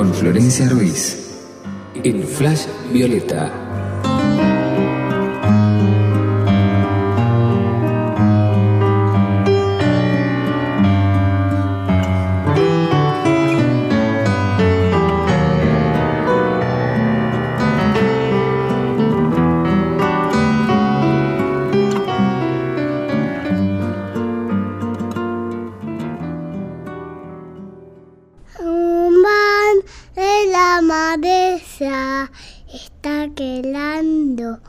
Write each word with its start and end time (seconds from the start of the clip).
con 0.00 0.14
Florencia 0.14 0.66
Ruiz 0.66 1.14
en 2.02 2.26
Flash 2.26 2.64
Violeta. 2.90 3.69
Madeza 32.00 32.30
está 32.72 33.28
quedando 33.34 34.60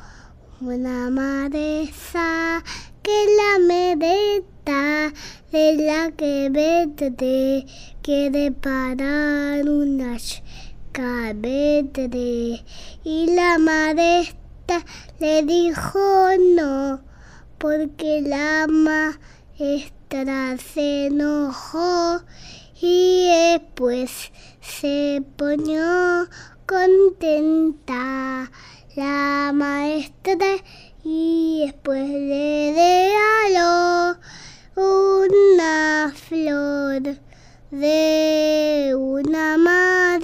una 0.60 1.10
madeza 1.10 2.64
que 3.02 3.26
la 3.40 3.60
mereta 3.60 5.14
de 5.52 5.76
la 5.78 6.12
que 6.12 6.50
vete 6.50 7.66
quiere 8.02 8.52
parar 8.52 9.68
una 9.68 10.18
cabete. 10.92 12.64
Y 13.04 13.28
la 13.36 13.58
maestra 13.60 14.84
le 15.20 15.44
dijo 15.44 16.30
no 16.56 17.02
porque 17.58 18.22
la 18.22 18.68
maestra 18.68 20.58
se 20.58 21.08
enojó 21.08 22.22
y 22.82 23.28
después 23.28 24.32
se 24.62 25.24
ponió 25.38 26.28
contenta. 26.72 28.50
La 28.96 29.52
maestra 29.54 30.56
y 31.04 31.66
después 31.66 32.10
le 32.10 32.72
regaló 32.74 34.18
una 34.76 36.14
flor 36.16 37.02
de 37.72 38.94
una 38.98 39.58
mar 39.58 40.22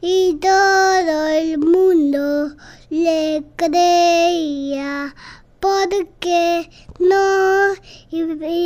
y 0.00 0.36
todo 0.40 1.28
el 1.28 1.58
mundo 1.58 2.56
le 2.90 3.44
creía 3.54 5.14
porque 5.60 6.68
no 6.98 7.72
y, 8.10 8.22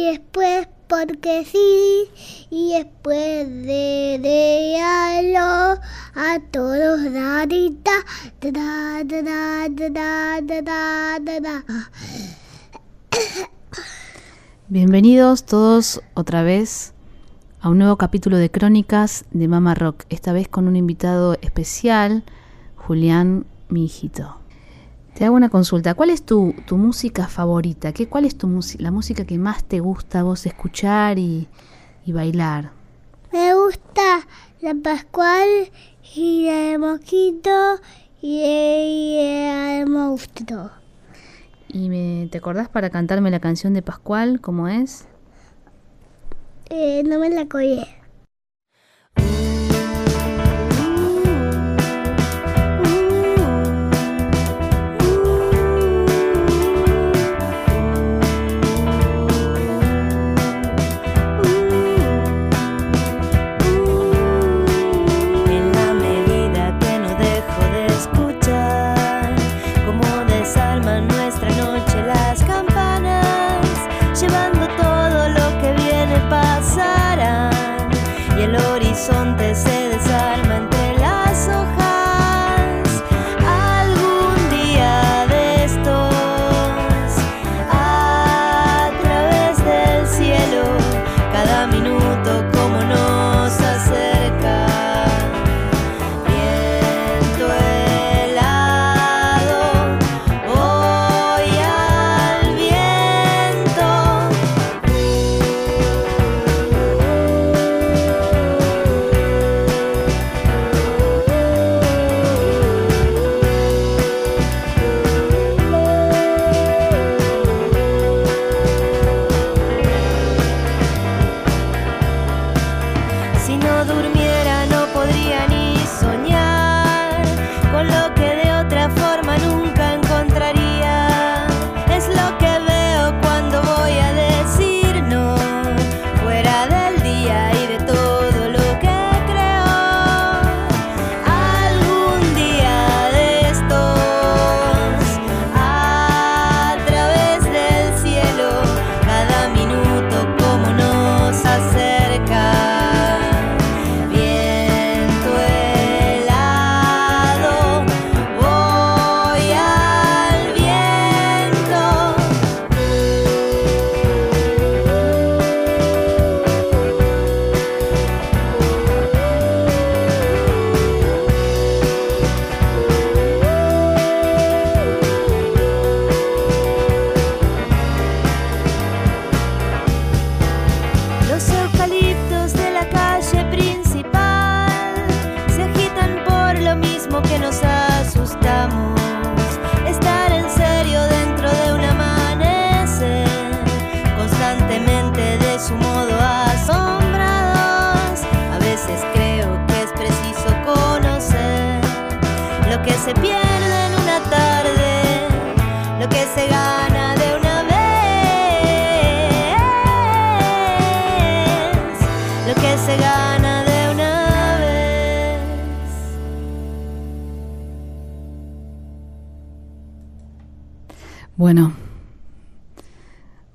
después 0.08 0.66
porque 0.88 1.44
sí 1.44 2.08
y 2.50 2.72
después 2.72 3.46
de 3.64 4.18
regalarlo 4.22 5.78
a 6.20 6.40
todos 6.40 7.12
dadita, 7.12 7.92
da 8.40 9.04
da 9.04 9.22
da 9.22 9.68
da 9.68 10.40
da 10.40 11.18
da 11.20 11.40
da. 11.40 11.64
Bienvenidos 14.66 15.44
todos 15.44 16.00
otra 16.14 16.42
vez 16.42 16.92
a 17.60 17.68
un 17.68 17.78
nuevo 17.78 17.96
capítulo 17.98 18.36
de 18.36 18.50
Crónicas 18.50 19.26
de 19.30 19.46
Mama 19.46 19.76
Rock, 19.76 20.06
esta 20.08 20.32
vez 20.32 20.48
con 20.48 20.66
un 20.66 20.74
invitado 20.74 21.34
especial, 21.40 22.24
Julián, 22.74 23.46
mi 23.68 23.84
hijito. 23.84 24.38
Te 25.14 25.24
hago 25.24 25.36
una 25.36 25.50
consulta. 25.50 25.94
¿Cuál 25.94 26.10
es 26.10 26.24
tu, 26.24 26.52
tu 26.66 26.78
música 26.78 27.28
favorita? 27.28 27.92
¿Qué, 27.92 28.08
¿Cuál 28.08 28.24
es 28.24 28.36
tu 28.36 28.48
la 28.78 28.90
música 28.90 29.24
que 29.24 29.38
más 29.38 29.62
te 29.62 29.78
gusta 29.78 30.20
a 30.20 30.24
vos 30.24 30.46
escuchar 30.46 31.16
y, 31.20 31.46
y 32.04 32.10
bailar? 32.10 32.72
Me 33.32 33.54
gusta 33.54 34.26
la 34.60 34.74
Pascual 34.74 35.70
y 36.14 36.46
la 36.46 36.56
de 36.56 36.78
Mosquito 36.78 37.50
y, 38.20 39.16
el 39.18 39.86
monstruo. 39.88 40.70
¿Y 41.68 41.88
me, 41.88 42.28
te 42.30 42.38
acordás 42.38 42.68
para 42.68 42.90
cantarme 42.90 43.30
la 43.30 43.40
canción 43.40 43.74
de 43.74 43.82
Pascual, 43.82 44.40
cómo 44.40 44.68
es? 44.68 45.06
Eh, 46.70 47.02
no 47.04 47.18
me 47.18 47.30
la 47.30 47.46
colgué. 47.46 47.97
Y 78.38 78.42
el 78.42 78.56
horizonte 78.56 79.54
se 79.54 79.88
desarma 79.88 80.67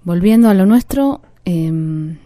volviendo 0.04 0.50
a 0.50 0.54
lo 0.54 0.66
nuestro, 0.66 1.22
em, 1.46 2.18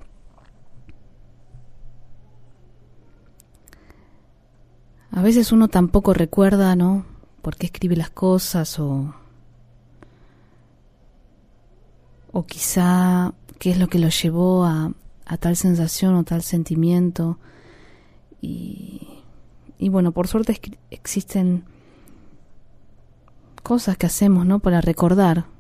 a 5.12 5.22
veces 5.22 5.52
uno 5.52 5.68
tampoco 5.68 6.14
recuerda, 6.14 6.76
¿no? 6.76 7.06
¿Por 7.42 7.56
qué 7.56 7.68
escribe 7.68 7.96
las 7.96 8.10
cosas 8.10 8.80
o, 8.80 9.14
o 12.32 12.46
quizá 12.46 13.34
qué 13.60 13.72
es 13.72 13.80
lo 13.80 13.88
que 13.88 14.00
lo 14.00 14.10
llevó 14.10 14.66
a, 14.66 14.92
a 15.26 15.38
tal 15.38 15.56
sensación 15.56 16.16
o 16.16 16.24
tal 16.24 16.42
sentimiento? 16.42 17.40
Y, 18.42 19.08
y 19.78 19.90
bueno, 19.90 20.12
por 20.12 20.28
suerte 20.28 20.60
existen 20.92 21.64
cosas 23.64 23.98
que 23.98 24.06
hacemos, 24.06 24.46
¿no? 24.46 24.60
Para 24.60 24.82
recordar. 24.82 25.57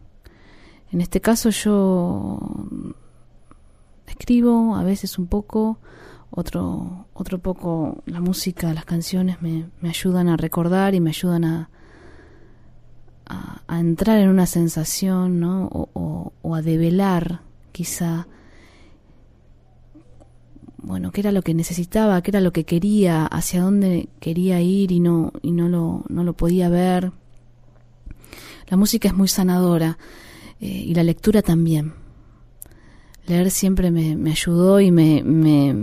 En 0.91 1.01
este 1.01 1.19
caso 1.21 1.49
yo 1.49 2.39
escribo 4.07 4.75
a 4.75 4.83
veces 4.83 5.19
un 5.19 5.27
poco, 5.27 5.79
otro, 6.31 7.07
otro 7.13 7.39
poco 7.39 8.03
la 8.05 8.21
música, 8.21 8.73
las 8.73 8.85
canciones 8.85 9.41
me, 9.41 9.69
me 9.81 9.89
ayudan 9.89 10.29
a 10.29 10.37
recordar 10.37 10.95
y 10.95 10.99
me 11.01 11.09
ayudan 11.09 11.43
a, 11.43 11.69
a, 13.25 13.79
entrar 13.79 14.19
en 14.19 14.29
una 14.29 14.45
sensación, 14.45 15.39
¿no? 15.39 15.67
O, 15.67 15.89
o- 15.93 16.33
o 16.41 16.55
a 16.55 16.61
develar 16.61 17.41
quizá, 17.73 18.27
bueno, 20.77 21.11
qué 21.11 21.19
era 21.21 21.31
lo 21.33 21.41
que 21.41 21.53
necesitaba, 21.53 22.21
qué 22.21 22.31
era 22.31 22.39
lo 22.41 22.53
que 22.53 22.63
quería, 22.63 23.25
hacia 23.25 23.61
dónde 23.61 24.07
quería 24.21 24.61
ir 24.61 24.91
y 24.93 24.99
no, 25.01 25.33
y 25.41 25.51
no 25.51 25.67
lo, 25.67 26.05
no 26.07 26.23
lo 26.23 26.33
podía 26.33 26.69
ver. 26.69 27.11
La 28.69 28.77
música 28.77 29.07
es 29.09 29.13
muy 29.13 29.27
sanadora 29.27 29.97
eh, 30.61 30.67
y 30.67 30.93
la 30.93 31.03
lectura 31.03 31.41
también. 31.41 31.93
Leer 33.25 33.51
siempre 33.51 33.91
me, 33.91 34.15
me 34.15 34.31
ayudó 34.31 34.79
y 34.79 34.91
me, 34.91 35.21
me, 35.23 35.73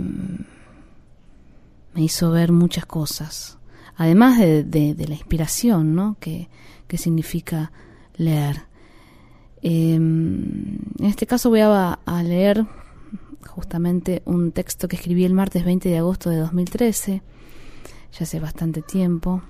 me 1.93 2.01
hizo 2.01 2.31
ver 2.31 2.51
muchas 2.51 2.85
cosas. 2.85 3.57
Además 3.97 4.39
de, 4.39 4.63
de- 4.63 5.07
la 5.07 5.13
inspiración, 5.13 5.95
¿no? 5.95 6.17
Que, 6.19 6.49
que 6.87 6.97
significa 6.97 7.71
leer. 8.17 8.63
Eh, 9.61 9.93
en 9.95 10.79
este 10.99 11.25
caso 11.25 11.49
voy 11.49 11.61
a, 11.61 11.93
a 11.93 12.23
leer 12.23 12.65
justamente 13.47 14.21
un 14.25 14.51
texto 14.51 14.87
que 14.87 14.95
escribí 14.97 15.23
el 15.23 15.33
martes 15.33 15.63
20 15.63 15.87
de 15.87 15.97
agosto 15.97 16.29
de 16.29 16.37
2013, 16.37 17.21
ya 18.11 18.23
hace 18.23 18.39
bastante 18.39 18.81
tiempo, 18.81 19.41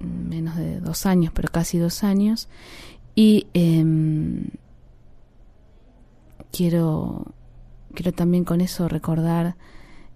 menos 0.00 0.56
de 0.56 0.80
dos 0.80 1.06
años, 1.06 1.32
pero 1.34 1.48
casi 1.50 1.78
dos 1.78 2.04
años, 2.04 2.48
y 3.14 3.46
em, 3.52 4.48
quiero, 6.50 7.26
quiero 7.94 8.12
también 8.12 8.44
con 8.44 8.60
eso 8.60 8.88
recordar 8.88 9.56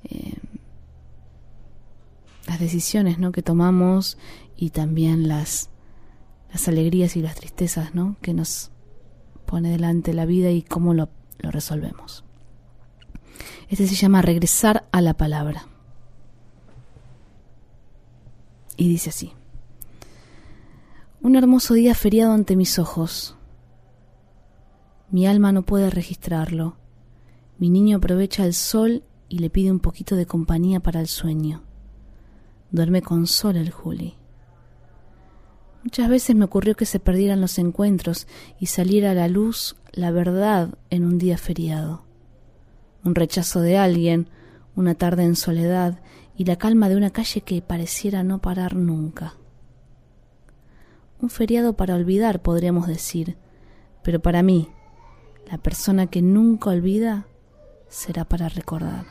em, 0.04 0.34
las 2.46 2.60
decisiones 2.60 3.19
¿no? 3.19 3.32
que 3.32 3.43
tomamos 3.43 4.19
y 4.56 4.70
también 4.70 5.28
las, 5.28 5.70
las 6.50 6.69
alegrías 6.69 7.16
y 7.16 7.22
las 7.22 7.34
tristezas 7.34 7.94
¿no? 7.94 8.16
que 8.22 8.32
nos 8.32 8.70
pone 9.44 9.70
delante 9.70 10.14
la 10.14 10.26
vida 10.26 10.50
y 10.50 10.62
cómo 10.62 10.94
lo, 10.94 11.08
lo 11.38 11.50
resolvemos. 11.50 12.25
Este 13.69 13.87
se 13.87 13.96
llama 13.96 14.22
regresar 14.22 14.87
a 14.93 15.00
la 15.00 15.14
palabra. 15.14 15.66
Y 18.76 18.88
dice 18.88 19.10
así. 19.10 19.32
Un 21.26 21.34
hermoso 21.34 21.75
día 21.75 21.96
feriado 21.96 22.32
ante 22.32 22.55
mis 22.55 22.78
ojos. 22.78 23.34
Mi 25.11 25.26
alma 25.26 25.50
no 25.50 25.62
puede 25.62 25.90
registrarlo. 25.90 26.76
Mi 27.58 27.69
niño 27.69 27.96
aprovecha 27.96 28.44
el 28.44 28.55
sol 28.55 29.02
y 29.28 29.40
le 29.40 29.50
pide 29.50 29.73
un 29.73 29.81
poquito 29.81 30.14
de 30.14 30.25
compañía 30.25 30.78
para 30.78 31.00
el 31.00 31.08
sueño. 31.08 31.64
Duerme 32.70 33.02
con 33.02 33.26
sol 33.26 33.56
el 33.56 33.73
Juli. 33.73 34.14
Muchas 35.82 36.08
veces 36.08 36.37
me 36.37 36.44
ocurrió 36.44 36.76
que 36.76 36.87
se 36.87 37.00
perdieran 37.00 37.40
los 37.40 37.58
encuentros 37.58 38.29
y 38.61 38.67
saliera 38.67 39.11
a 39.11 39.14
la 39.14 39.26
luz 39.26 39.75
la 39.90 40.12
verdad 40.12 40.79
en 40.90 41.05
un 41.05 41.19
día 41.19 41.38
feriado. 41.38 42.05
Un 43.02 43.17
rechazo 43.17 43.62
de 43.62 43.76
alguien, 43.79 44.29
una 44.76 44.94
tarde 44.94 45.25
en 45.25 45.34
soledad 45.34 45.99
y 46.37 46.44
la 46.44 46.55
calma 46.55 46.88
de 46.88 46.94
una 46.94 47.11
calle 47.11 47.40
que 47.40 47.62
pareciera 47.62 48.22
no 48.22 48.40
parar 48.40 48.76
nunca. 48.76 49.34
Un 51.20 51.30
feriado 51.30 51.74
para 51.74 51.94
olvidar, 51.94 52.42
podríamos 52.42 52.86
decir, 52.86 53.36
pero 54.02 54.20
para 54.20 54.42
mí, 54.42 54.68
la 55.50 55.58
persona 55.58 56.06
que 56.08 56.22
nunca 56.22 56.70
olvida 56.70 57.26
será 57.88 58.24
para 58.24 58.48
recordar. 58.48 59.06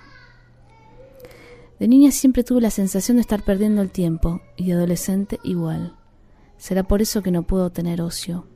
De 1.79 1.87
niña 1.87 2.11
siempre 2.11 2.43
tuve 2.43 2.61
la 2.61 2.69
sensación 2.69 3.17
de 3.17 3.21
estar 3.21 3.43
perdiendo 3.43 3.81
el 3.81 3.91
tiempo 3.91 4.41
y 4.55 4.67
de 4.67 4.73
adolescente 4.73 5.39
igual. 5.43 5.95
Será 6.57 6.83
por 6.83 7.01
eso 7.01 7.21
que 7.21 7.31
no 7.31 7.43
puedo 7.43 7.71
tener 7.71 8.01
ocio, 8.01 8.47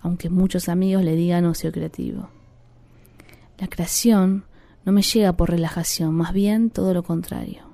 aunque 0.00 0.30
muchos 0.30 0.68
amigos 0.68 1.04
le 1.04 1.14
digan 1.14 1.44
ocio 1.44 1.70
creativo. 1.70 2.30
La 3.58 3.68
creación 3.68 4.46
no 4.84 4.92
me 4.92 5.02
llega 5.02 5.34
por 5.34 5.50
relajación, 5.50 6.14
más 6.14 6.32
bien 6.32 6.70
todo 6.70 6.94
lo 6.94 7.02
contrario. 7.02 7.69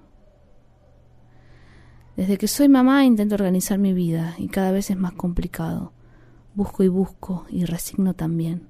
Desde 2.16 2.38
que 2.38 2.48
soy 2.48 2.68
mamá 2.68 3.04
intento 3.04 3.34
organizar 3.34 3.78
mi 3.78 3.92
vida 3.92 4.34
y 4.38 4.48
cada 4.48 4.72
vez 4.72 4.90
es 4.90 4.96
más 4.96 5.12
complicado. 5.12 5.92
Busco 6.54 6.82
y 6.82 6.88
busco 6.88 7.44
y 7.50 7.66
resigno 7.66 8.14
también. 8.14 8.68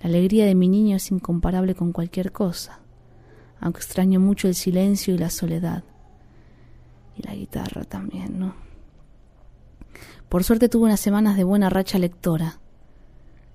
La 0.00 0.08
alegría 0.08 0.46
de 0.46 0.54
mi 0.54 0.66
niño 0.66 0.96
es 0.96 1.10
incomparable 1.10 1.74
con 1.74 1.92
cualquier 1.92 2.32
cosa, 2.32 2.80
aunque 3.60 3.80
extraño 3.80 4.20
mucho 4.20 4.48
el 4.48 4.54
silencio 4.54 5.14
y 5.14 5.18
la 5.18 5.28
soledad. 5.28 5.84
Y 7.18 7.22
la 7.26 7.34
guitarra 7.34 7.84
también, 7.84 8.38
¿no? 8.38 8.54
Por 10.30 10.42
suerte 10.42 10.70
tuve 10.70 10.86
unas 10.86 11.00
semanas 11.00 11.36
de 11.36 11.44
buena 11.44 11.68
racha 11.68 11.98
lectora. 11.98 12.58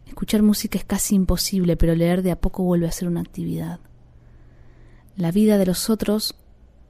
Escuchar 0.06 0.44
música 0.44 0.78
es 0.78 0.86
casi 0.86 1.16
imposible, 1.16 1.76
pero 1.76 1.96
leer 1.96 2.22
de 2.22 2.32
a 2.32 2.40
poco 2.40 2.64
vuelve 2.64 2.88
a 2.88 2.92
ser 2.92 3.08
una 3.08 3.22
actividad. 3.22 3.80
La 5.16 5.32
vida 5.32 5.58
de 5.58 5.66
los 5.66 5.90
otros 5.90 6.36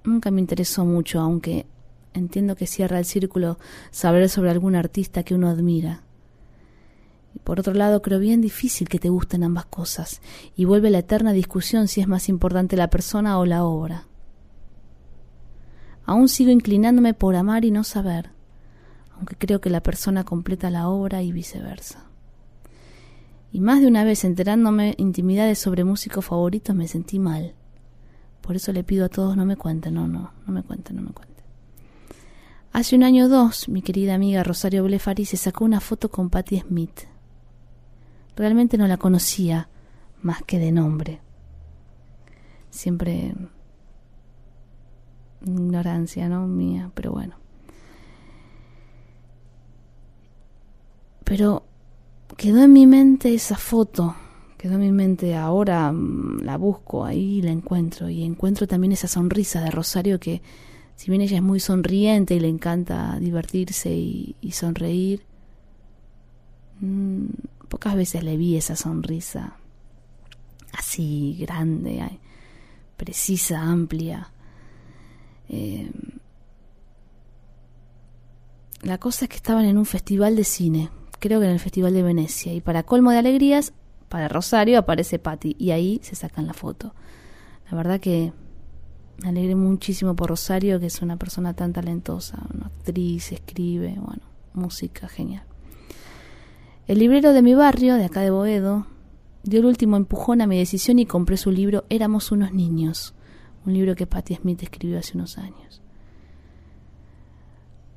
nunca 0.03 0.29
me 0.29 0.41
interesó 0.41 0.85
mucho, 0.85 1.19
aunque 1.21 1.67
entiendo 2.13 2.55
que 2.55 2.67
cierra 2.67 2.99
el 2.99 3.05
círculo 3.05 3.57
saber 3.91 4.29
sobre 4.29 4.51
algún 4.51 4.75
artista 4.75 5.23
que 5.23 5.35
uno 5.35 5.49
admira. 5.49 6.03
Y 7.33 7.39
por 7.39 7.59
otro 7.59 7.73
lado, 7.73 8.01
creo 8.01 8.19
bien 8.19 8.41
difícil 8.41 8.89
que 8.89 8.99
te 8.99 9.09
gusten 9.09 9.43
ambas 9.43 9.65
cosas, 9.65 10.21
y 10.55 10.65
vuelve 10.65 10.89
la 10.89 10.99
eterna 10.99 11.31
discusión 11.31 11.87
si 11.87 12.01
es 12.01 12.07
más 12.07 12.29
importante 12.29 12.75
la 12.75 12.89
persona 12.89 13.39
o 13.39 13.45
la 13.45 13.63
obra. 13.63 14.07
Aún 16.05 16.27
sigo 16.27 16.51
inclinándome 16.51 17.13
por 17.13 17.35
amar 17.35 17.63
y 17.63 17.71
no 17.71 17.83
saber, 17.83 18.31
aunque 19.15 19.35
creo 19.35 19.61
que 19.61 19.69
la 19.69 19.81
persona 19.81 20.23
completa 20.23 20.69
la 20.69 20.89
obra 20.89 21.21
y 21.21 21.31
viceversa. 21.31 22.05
Y 23.53 23.59
más 23.59 23.81
de 23.81 23.87
una 23.87 24.03
vez 24.03 24.23
enterándome 24.23 24.95
intimidades 24.97 25.59
sobre 25.59 25.83
músicos 25.83 26.25
favoritos 26.25 26.75
me 26.75 26.87
sentí 26.87 27.19
mal. 27.19 27.53
Por 28.41 28.55
eso 28.55 28.71
le 28.71 28.83
pido 28.83 29.05
a 29.05 29.09
todos 29.09 29.37
no 29.37 29.45
me 29.45 29.57
cuenten, 29.57 29.93
no, 29.93 30.07
no, 30.07 30.31
no 30.47 30.53
me 30.53 30.63
cuenten, 30.63 30.95
no 30.95 31.01
me 31.03 31.11
cuenten. 31.11 31.30
Hace 32.73 32.95
un 32.95 33.03
año 33.03 33.25
o 33.25 33.29
dos, 33.29 33.67
mi 33.67 33.81
querida 33.81 34.15
amiga 34.15 34.43
Rosario 34.43 34.83
Blefari 34.85 35.25
se 35.25 35.35
sacó 35.35 35.65
una 35.65 35.81
foto 35.81 36.09
con 36.09 36.29
Patti 36.29 36.61
Smith. 36.61 37.01
Realmente 38.37 38.77
no 38.77 38.87
la 38.87 38.95
conocía 38.95 39.67
más 40.21 40.41
que 40.43 40.57
de 40.57 40.71
nombre. 40.71 41.19
Siempre 42.69 43.35
ignorancia, 45.45 46.29
¿no? 46.29 46.47
Mía, 46.47 46.91
pero 46.93 47.11
bueno. 47.11 47.35
Pero 51.25 51.63
quedó 52.37 52.63
en 52.63 52.71
mi 52.71 52.87
mente 52.87 53.33
esa 53.33 53.57
foto, 53.57 54.15
quedó 54.57 54.75
en 54.75 54.81
mi 54.81 54.91
mente, 54.93 55.35
ahora 55.35 55.91
mm, 55.91 56.43
la 56.43 56.57
busco, 56.57 57.03
ahí 57.03 57.41
la 57.41 57.51
encuentro, 57.51 58.09
y 58.09 58.23
encuentro 58.23 58.65
también 58.65 58.93
esa 58.93 59.09
sonrisa 59.09 59.61
de 59.61 59.71
Rosario 59.71 60.19
que, 60.19 60.41
si 61.01 61.09
bien 61.09 61.21
ella 61.21 61.37
es 61.37 61.41
muy 61.41 61.59
sonriente 61.59 62.35
y 62.35 62.39
le 62.39 62.47
encanta 62.47 63.17
divertirse 63.19 63.89
y, 63.91 64.51
sonreír, 64.51 65.23
mmm, 66.79 67.25
pocas 67.69 67.95
veces 67.95 68.23
le 68.23 68.37
vi 68.37 68.55
esa 68.55 68.75
sonrisa 68.75 69.57
así 70.73 71.37
grande, 71.39 72.19
precisa, 72.97 73.63
amplia. 73.63 74.31
Eh, 75.49 75.89
la 78.83 78.99
cosa 78.99 79.25
es 79.25 79.29
que 79.29 79.37
estaban 79.37 79.65
en 79.65 79.79
un 79.79 79.87
festival 79.87 80.35
de 80.35 80.43
cine, 80.43 80.91
creo 81.17 81.39
que 81.39 81.47
en 81.47 81.53
el 81.53 81.59
Festival 81.59 81.95
de 81.95 82.03
Venecia, 82.03 82.53
y 82.53 82.61
para 82.61 82.83
colmo 82.83 83.09
de 83.09 83.17
alegrías, 83.17 83.73
para 84.07 84.27
Rosario 84.27 84.77
aparece 84.77 85.17
Patti, 85.17 85.55
y 85.57 85.71
ahí 85.71 85.99
se 86.03 86.13
sacan 86.13 86.45
la 86.45 86.53
foto. 86.53 86.93
La 87.71 87.75
verdad 87.75 87.99
que 87.99 88.33
me 89.21 89.29
alegré 89.29 89.55
muchísimo 89.55 90.15
por 90.15 90.29
Rosario, 90.29 90.79
que 90.79 90.87
es 90.87 91.01
una 91.01 91.17
persona 91.17 91.53
tan 91.53 91.73
talentosa, 91.73 92.39
una 92.53 92.67
actriz, 92.67 93.31
escribe, 93.31 93.95
bueno, 93.99 94.23
música 94.53 95.07
genial. 95.07 95.43
El 96.87 96.99
librero 96.99 97.31
de 97.31 97.41
mi 97.41 97.53
barrio, 97.53 97.95
de 97.95 98.05
acá 98.05 98.21
de 98.21 98.31
Boedo, 98.31 98.87
dio 99.43 99.59
el 99.59 99.65
último 99.65 99.95
empujón 99.95 100.41
a 100.41 100.47
mi 100.47 100.57
decisión 100.57 100.99
y 100.99 101.05
compré 101.05 101.37
su 101.37 101.51
libro 101.51 101.85
Éramos 101.89 102.31
unos 102.31 102.51
niños, 102.53 103.13
un 103.65 103.73
libro 103.73 103.95
que 103.95 104.07
Patti 104.07 104.35
Smith 104.35 104.63
escribió 104.63 104.97
hace 104.97 105.15
unos 105.15 105.37
años. 105.37 105.81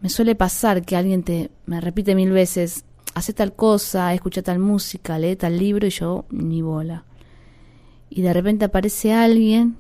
Me 0.03 0.11
suele 0.11 0.35
pasar 0.35 0.85
que 0.85 0.97
alguien 0.97 1.23
te 1.23 1.51
me 1.65 1.81
repite 1.81 2.15
mil 2.15 2.31
veces, 2.31 2.85
hace 3.15 3.33
tal 3.33 3.55
cosa, 3.55 4.13
escucha 4.13 4.43
tal 4.43 4.59
música, 4.59 5.19
lee 5.19 5.37
tal 5.37 5.59
libro 5.59 5.87
y 5.87 5.91
yo 5.91 6.27
ni 6.31 6.61
bola. 6.61 7.05
Y 8.11 8.21
de 8.21 8.33
repente 8.35 8.67
aparece 8.67 9.15
alguien 9.15 9.79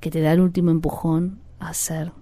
que 0.00 0.10
te 0.10 0.20
da 0.20 0.32
el 0.32 0.40
último 0.40 0.70
empujón 0.70 1.38
a 1.58 1.68
hacer 1.68 2.12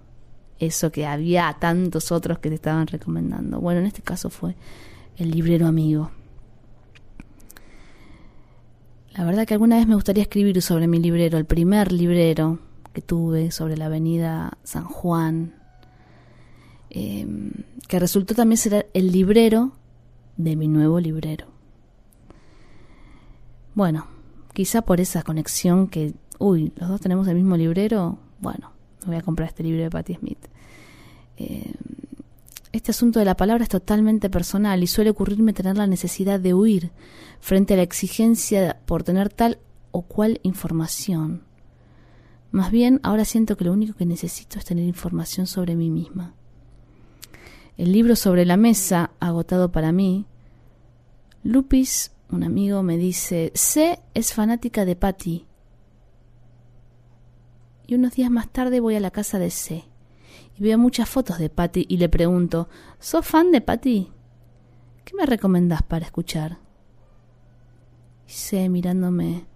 eso 0.59 0.91
que 0.91 1.07
había 1.07 1.57
tantos 1.61 2.11
otros 2.13 2.39
que 2.39 2.49
te 2.49 2.57
estaban 2.57 2.87
recomendando. 2.87 3.61
Bueno, 3.61 3.81
en 3.81 3.87
este 3.87 4.03
caso 4.03 4.31
fue 4.31 4.57
el 5.17 5.31
librero 5.31 5.67
amigo. 5.67 6.11
La 9.15 9.25
verdad 9.25 9.47
que 9.47 9.55
alguna 9.55 9.77
vez 9.77 9.87
me 9.87 9.95
gustaría 9.95 10.23
escribir 10.23 10.61
sobre 10.63 10.87
mi 10.87 11.01
librero, 11.01 11.39
el 11.39 11.45
primer 11.45 11.93
librero 11.93 12.59
que 12.93 13.03
tuve 13.03 13.51
sobre 13.51 13.77
la 13.77 13.87
avenida 13.87 14.59
San 14.63 14.85
Juan, 14.85 15.55
em, 16.91 17.53
que 17.89 17.99
resultó 17.99 18.35
también 18.35 18.59
ser 18.59 18.89
el 18.95 19.13
librero 19.13 19.73
de 20.37 20.57
mi 20.57 20.69
nuevo 20.69 21.01
librero. 21.01 21.47
Bueno, 23.75 24.07
quizá 24.55 24.83
por 24.83 25.01
esa 25.01 25.23
conexión 25.23 25.89
que, 25.89 26.15
uy, 26.39 26.73
los 26.77 26.89
dos 26.89 27.01
tenemos 27.01 27.27
el 27.29 27.37
mismo 27.37 27.57
librero, 27.57 28.19
bueno, 28.41 28.73
voy 29.07 29.17
a 29.17 29.23
comprar 29.23 29.49
este 29.49 29.63
libro 29.63 29.83
de 29.83 29.91
Patti 29.91 30.15
Smith. 30.15 30.39
Em, 31.37 31.73
este 32.73 32.91
asunto 32.91 33.19
de 33.19 33.25
la 33.25 33.37
palabra 33.37 33.65
es 33.65 33.71
totalmente 33.71 34.29
personal 34.29 34.83
y 34.83 34.87
suele 34.87 35.11
ocurrirme 35.11 35.53
tener 35.53 35.77
la 35.77 35.87
necesidad 35.87 36.39
de 36.39 36.55
huir 36.55 36.93
frente 37.41 37.75
a 37.75 37.77
la 37.79 37.83
exigencia 37.83 38.79
por 38.85 39.05
tener 39.05 39.31
tal 39.31 39.59
o 39.91 40.03
cual 40.03 40.41
información. 40.43 41.43
Más 42.51 42.71
bien, 42.71 43.01
ahora 43.03 43.25
siento 43.25 43.57
que 43.57 43.65
lo 43.65 43.73
único 43.73 43.95
que 43.95 44.07
necesito 44.07 44.59
es 44.59 44.65
tener 44.65 44.85
información 44.85 45.47
sobre 45.47 45.77
mí 45.77 45.91
misma. 45.91 46.35
El 47.77 47.93
libro 47.93 48.17
sobre 48.17 48.45
la 48.45 48.57
mesa, 48.57 49.13
agotado 49.21 49.71
para 49.71 49.93
mí, 49.93 50.27
Lupis, 51.43 52.13
un 52.31 52.43
amigo, 52.43 52.83
me 52.83 52.97
dice, 52.97 53.53
C 53.55 54.01
es 54.15 54.35
fanática 54.35 54.85
de 54.85 54.97
Patty. 54.97 55.48
Y 57.89 57.95
unos 57.95 58.13
días 58.13 58.31
más 58.31 58.51
tarde 58.51 58.81
voy 58.81 58.97
a 58.97 59.01
la 59.01 59.11
casa 59.11 59.39
de 59.39 59.51
C 59.51 59.83
y 60.55 60.63
veo 60.63 60.77
muchas 60.77 61.09
fotos 61.09 61.39
de 61.39 61.49
Patty 61.49 61.87
y 61.89 61.97
le 61.97 62.11
pregunto, 62.11 62.69
¿sos 62.99 63.27
fan 63.27 63.51
de 63.51 63.63
Patty? 63.63 64.13
¿Qué 65.07 65.17
me 65.17 65.25
recomendás 65.25 65.83
para 65.83 66.05
escuchar? 66.05 66.59
Y 68.29 68.33
C, 68.33 68.69
mirándome 68.69 69.47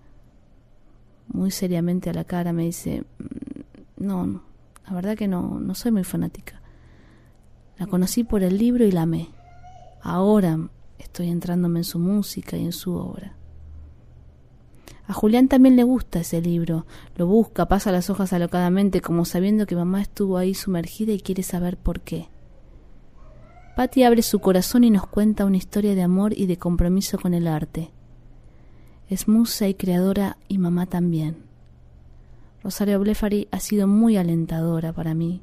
muy 1.29 1.51
seriamente 1.51 2.09
a 2.09 2.15
la 2.15 2.25
cara, 2.25 2.55
me 2.55 2.65
dice, 2.65 3.05
mm, 3.19 4.03
no, 4.03 4.27
no, 4.27 4.43
la 4.87 4.95
verdad 4.95 5.15
que 5.15 5.29
no, 5.29 5.61
no 5.61 5.75
soy 5.75 5.93
muy 5.93 6.05
fanática. 6.05 6.62
La 7.77 7.87
conocí 7.87 8.25
por 8.25 8.43
el 8.43 8.57
libro 8.57 8.87
y 8.87 8.93
la 8.93 9.03
amé. 9.03 9.29
Ahora 10.01 10.59
estoy 10.99 11.29
entrándome 11.29 11.81
en 11.81 11.85
su 11.85 11.99
música 11.99 12.57
y 12.57 12.65
en 12.65 12.73
su 12.73 12.95
obra. 12.95 13.37
A 15.12 15.14
Julián 15.14 15.47
también 15.47 15.76
le 15.76 15.83
gusta 15.83 16.21
ese 16.21 16.40
libro, 16.40 16.87
lo 17.16 17.26
busca, 17.26 17.69
pasa 17.69 17.92
las 17.92 18.09
hojas 18.09 18.33
alocadamente, 18.33 19.02
como 19.02 19.26
sabiendo 19.26 19.66
que 19.66 19.76
mamá 19.76 20.00
estuvo 20.00 20.38
ahí 20.38 20.54
sumergida 20.54 21.12
y 21.12 21.21
quiere 21.21 21.42
saber 21.42 21.76
por 21.76 22.00
qué. 22.00 22.31
Patty 23.76 24.04
abre 24.04 24.23
su 24.23 24.38
corazón 24.38 24.85
y 24.85 24.90
nos 24.90 25.07
cuenta 25.07 25.45
una 25.45 25.59
historia 25.59 25.95
de 25.95 26.00
amor 26.00 26.33
y 26.35 26.47
de 26.47 26.57
compromiso 26.57 27.19
con 27.19 27.35
el 27.35 27.47
arte. 27.47 27.90
Es 29.07 29.28
musa 29.28 29.69
y 29.69 29.75
creadora 29.75 30.38
y 30.49 30.57
mamá 30.57 30.87
también. 30.87 31.45
Rosario 32.62 32.99
Blefari 32.99 33.49
ha 33.50 33.61
sido 33.61 33.87
muy 33.87 34.16
alentadora 34.16 34.95
para 34.95 35.12
mí, 35.12 35.42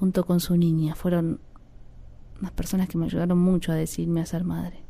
junto 0.00 0.26
con 0.26 0.40
su 0.40 0.56
niña. 0.56 0.96
Fueron 0.96 1.38
las 2.40 2.50
personas 2.50 2.88
que 2.88 2.98
me 2.98 3.04
ayudaron 3.04 3.38
mucho 3.38 3.70
a 3.70 3.76
decirme 3.76 4.22
a 4.22 4.26
ser 4.26 4.42
madre. 4.42 4.82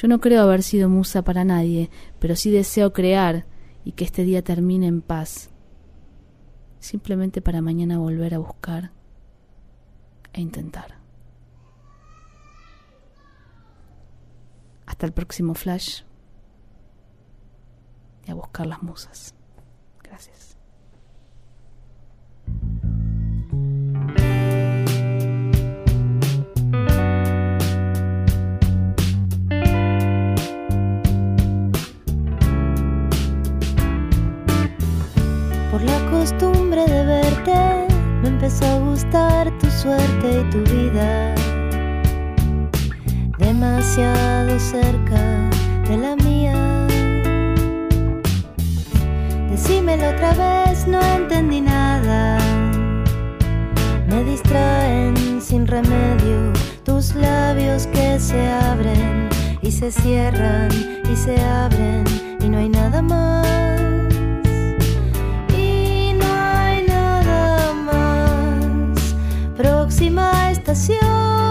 Yo 0.00 0.06
no 0.06 0.20
creo 0.20 0.42
haber 0.42 0.62
sido 0.62 0.88
musa 0.88 1.22
para 1.22 1.42
nadie, 1.42 1.90
pero 2.20 2.36
sí 2.36 2.52
deseo 2.52 2.92
crear 2.92 3.46
y 3.84 3.92
que 3.92 4.04
este 4.04 4.22
día 4.22 4.44
termine 4.44 4.86
en 4.86 5.02
paz, 5.02 5.50
simplemente 6.78 7.42
para 7.42 7.62
mañana 7.62 7.98
volver 7.98 8.32
a 8.34 8.38
buscar 8.38 8.92
e 10.32 10.40
intentar. 10.40 10.98
Hasta 14.86 15.04
el 15.04 15.12
próximo 15.12 15.54
flash 15.54 16.02
y 18.24 18.30
a 18.30 18.34
buscar 18.34 18.68
las 18.68 18.80
musas. 18.84 19.34
Gracias. 20.04 20.57
Costumbre 36.28 36.84
de 36.86 37.06
verte, 37.06 37.54
me 38.22 38.28
empezó 38.28 38.66
a 38.66 38.78
gustar 38.80 39.50
tu 39.58 39.70
suerte 39.70 40.40
y 40.40 40.50
tu 40.50 40.58
vida. 40.70 41.34
Demasiado 43.38 44.58
cerca 44.58 45.48
de 45.88 45.96
la 45.96 46.16
mía. 46.16 46.86
Decímelo 49.50 50.10
otra 50.10 50.34
vez, 50.34 50.86
no 50.86 51.00
entendí 51.00 51.62
nada. 51.62 52.38
Me 54.08 54.22
distraen 54.24 55.40
sin 55.40 55.66
remedio 55.66 56.52
tus 56.84 57.14
labios 57.14 57.86
que 57.86 58.20
se 58.20 58.50
abren 58.50 59.30
y 59.62 59.70
se 59.70 59.90
cierran 59.90 60.68
y 61.10 61.16
se 61.16 61.40
abren 61.40 62.04
y 62.40 62.48
no 62.50 62.58
hay 62.58 62.68
nada 62.68 63.00
más. 63.00 63.87
Estación, 70.72 71.47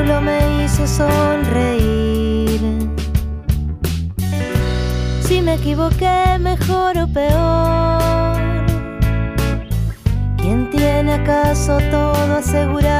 Un 0.00 0.06
capítulo 0.06 0.20
me 0.22 0.64
hizo 0.64 0.86
sonreír. 0.86 2.60
Si 5.22 5.42
me 5.42 5.54
equivoqué, 5.54 6.38
mejor 6.38 6.96
o 6.96 7.06
peor. 7.06 8.00
¿Quién 10.38 10.70
tiene 10.70 11.12
acaso 11.14 11.78
todo 11.90 12.36
asegurado? 12.38 12.99